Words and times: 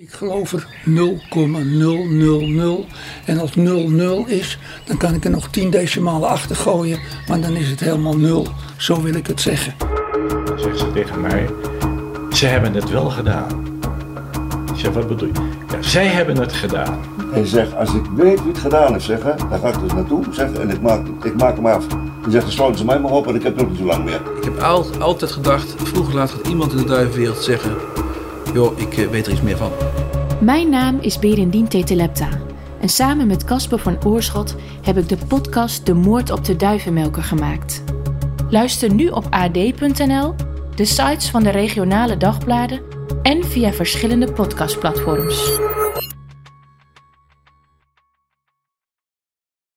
Ik 0.00 0.12
geloof 0.12 0.52
er 0.52 0.66
0,000. 0.84 2.86
En 3.24 3.38
als 3.38 3.54
00 3.54 4.26
is, 4.26 4.58
dan 4.84 4.96
kan 4.96 5.14
ik 5.14 5.24
er 5.24 5.30
nog 5.30 5.48
10 5.48 5.70
decimalen 5.70 6.28
achter 6.28 6.56
gooien. 6.56 6.98
Maar 7.28 7.40
dan 7.40 7.56
is 7.56 7.70
het 7.70 7.80
helemaal 7.80 8.16
0. 8.16 8.46
Zo 8.76 9.02
wil 9.02 9.14
ik 9.14 9.26
het 9.26 9.40
zeggen. 9.40 9.74
Dan 10.44 10.58
zegt 10.58 10.78
ze 10.78 10.92
tegen 10.92 11.20
mij: 11.20 11.48
Ze 12.32 12.46
hebben 12.46 12.74
het 12.74 12.90
wel 12.90 13.10
gedaan. 13.10 13.80
Ik 14.72 14.78
zeg: 14.78 14.92
Wat 14.92 15.08
bedoel 15.08 15.28
je? 15.28 15.34
Ja, 15.70 15.82
zij 15.82 16.06
hebben 16.06 16.36
het 16.36 16.52
gedaan. 16.52 17.00
En 17.32 17.46
zegt, 17.46 17.76
als 17.76 17.94
ik 17.94 18.04
weet 18.16 18.42
wie 18.42 18.52
het 18.52 18.58
gedaan 18.58 18.92
heeft, 18.92 19.04
zeggen, 19.04 19.36
dan 19.50 19.60
ga 19.60 19.68
ik 19.68 19.80
dus 19.80 19.92
naartoe 19.92 20.24
zeggen 20.30 20.60
en 20.60 20.70
ik 20.70 20.80
maak, 20.80 21.06
ik 21.22 21.34
maak 21.34 21.56
hem 21.56 21.66
af. 21.66 21.86
Dan 22.22 22.30
zegt, 22.30 22.44
dan 22.44 22.52
sluiten 22.52 22.78
ze 22.78 22.84
mij 22.84 23.00
maar 23.00 23.12
op 23.12 23.26
en 23.26 23.34
ik 23.34 23.42
heb 23.42 23.56
nog 23.56 23.68
niet 23.68 23.78
zo 23.78 23.84
lang 23.84 24.04
meer. 24.04 24.20
Ik 24.36 24.44
heb 24.44 24.58
al, 24.58 24.86
altijd 24.98 25.30
gedacht, 25.30 25.74
vroeger 25.76 26.14
laat 26.14 26.30
gaat 26.30 26.46
iemand 26.46 26.72
in 26.72 26.78
de 26.78 26.84
duivenwereld 26.84 27.42
zeggen... 27.42 27.76
joh, 28.52 28.78
ik 28.78 28.96
eh, 28.96 29.08
weet 29.08 29.26
er 29.26 29.32
iets 29.32 29.42
meer 29.42 29.56
van. 29.56 29.70
Mijn 30.40 30.70
naam 30.70 30.98
is 31.00 31.18
Berendien 31.18 31.68
Tetelepta. 31.68 32.28
En 32.80 32.88
samen 32.88 33.26
met 33.26 33.44
Casper 33.44 33.78
van 33.78 34.04
Oorschot 34.04 34.56
heb 34.82 34.98
ik 34.98 35.08
de 35.08 35.16
podcast 35.28 35.86
De 35.86 35.94
Moord 35.94 36.30
op 36.30 36.44
de 36.44 36.56
Duivenmelker 36.56 37.22
gemaakt. 37.22 37.82
Luister 38.50 38.94
nu 38.94 39.08
op 39.08 39.26
ad.nl, 39.30 40.34
de 40.74 40.84
sites 40.84 41.30
van 41.30 41.42
de 41.42 41.50
regionale 41.50 42.16
dagbladen 42.16 42.80
en 43.22 43.44
via 43.44 43.72
verschillende 43.72 44.32
podcastplatforms. 44.32 45.58